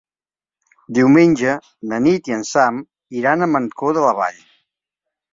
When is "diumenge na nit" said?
0.97-2.29